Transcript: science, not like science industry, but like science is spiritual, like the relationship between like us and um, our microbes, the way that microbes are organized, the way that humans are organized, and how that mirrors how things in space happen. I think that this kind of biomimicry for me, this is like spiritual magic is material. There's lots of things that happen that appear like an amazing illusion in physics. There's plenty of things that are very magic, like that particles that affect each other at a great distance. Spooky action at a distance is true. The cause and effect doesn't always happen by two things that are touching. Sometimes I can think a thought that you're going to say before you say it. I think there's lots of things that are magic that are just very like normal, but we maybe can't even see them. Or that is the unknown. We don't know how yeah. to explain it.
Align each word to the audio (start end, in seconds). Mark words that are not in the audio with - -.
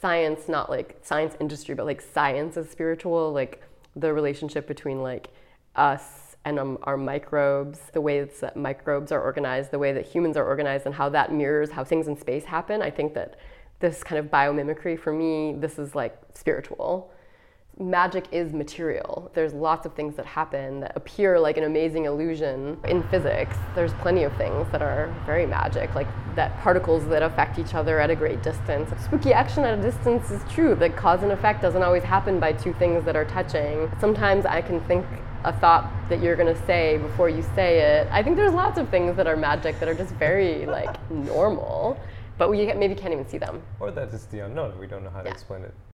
science, 0.00 0.48
not 0.48 0.70
like 0.70 0.98
science 1.02 1.34
industry, 1.40 1.74
but 1.74 1.86
like 1.86 2.00
science 2.00 2.56
is 2.56 2.70
spiritual, 2.70 3.32
like 3.32 3.62
the 3.96 4.12
relationship 4.12 4.66
between 4.66 5.02
like 5.02 5.28
us 5.76 6.36
and 6.44 6.58
um, 6.58 6.78
our 6.84 6.96
microbes, 6.96 7.78
the 7.92 8.00
way 8.00 8.24
that 8.24 8.56
microbes 8.56 9.12
are 9.12 9.20
organized, 9.20 9.70
the 9.70 9.78
way 9.78 9.92
that 9.92 10.06
humans 10.06 10.36
are 10.36 10.44
organized, 10.44 10.86
and 10.86 10.94
how 10.94 11.08
that 11.10 11.32
mirrors 11.32 11.70
how 11.70 11.84
things 11.84 12.08
in 12.08 12.16
space 12.16 12.44
happen. 12.44 12.80
I 12.80 12.90
think 12.90 13.14
that 13.14 13.36
this 13.80 14.02
kind 14.02 14.18
of 14.18 14.26
biomimicry 14.26 14.98
for 14.98 15.12
me, 15.12 15.54
this 15.58 15.78
is 15.78 15.94
like 15.94 16.16
spiritual 16.34 17.12
magic 17.80 18.26
is 18.30 18.52
material. 18.52 19.30
There's 19.34 19.54
lots 19.54 19.86
of 19.86 19.94
things 19.94 20.14
that 20.16 20.26
happen 20.26 20.80
that 20.80 20.92
appear 20.94 21.40
like 21.40 21.56
an 21.56 21.64
amazing 21.64 22.04
illusion 22.04 22.78
in 22.86 23.02
physics. 23.04 23.56
There's 23.74 23.94
plenty 23.94 24.24
of 24.24 24.36
things 24.36 24.70
that 24.70 24.82
are 24.82 25.12
very 25.24 25.46
magic, 25.46 25.94
like 25.94 26.06
that 26.36 26.56
particles 26.60 27.06
that 27.06 27.22
affect 27.22 27.58
each 27.58 27.74
other 27.74 27.98
at 27.98 28.10
a 28.10 28.14
great 28.14 28.42
distance. 28.42 28.90
Spooky 29.02 29.32
action 29.32 29.64
at 29.64 29.78
a 29.78 29.82
distance 29.82 30.30
is 30.30 30.42
true. 30.52 30.74
The 30.74 30.90
cause 30.90 31.22
and 31.22 31.32
effect 31.32 31.62
doesn't 31.62 31.82
always 31.82 32.02
happen 32.02 32.38
by 32.38 32.52
two 32.52 32.74
things 32.74 33.04
that 33.06 33.16
are 33.16 33.24
touching. 33.24 33.90
Sometimes 33.98 34.44
I 34.44 34.60
can 34.60 34.80
think 34.82 35.06
a 35.44 35.52
thought 35.52 35.90
that 36.10 36.22
you're 36.22 36.36
going 36.36 36.54
to 36.54 36.66
say 36.66 36.98
before 36.98 37.30
you 37.30 37.42
say 37.54 37.80
it. 37.80 38.08
I 38.10 38.22
think 38.22 38.36
there's 38.36 38.52
lots 38.52 38.78
of 38.78 38.90
things 38.90 39.16
that 39.16 39.26
are 39.26 39.36
magic 39.36 39.80
that 39.80 39.88
are 39.88 39.94
just 39.94 40.12
very 40.14 40.66
like 40.66 41.10
normal, 41.10 41.98
but 42.36 42.50
we 42.50 42.70
maybe 42.74 42.94
can't 42.94 43.14
even 43.14 43.26
see 43.26 43.38
them. 43.38 43.62
Or 43.80 43.90
that 43.90 44.12
is 44.12 44.26
the 44.26 44.40
unknown. 44.40 44.78
We 44.78 44.86
don't 44.86 45.02
know 45.02 45.08
how 45.08 45.20
yeah. 45.20 45.24
to 45.24 45.30
explain 45.30 45.62
it. 45.62 45.72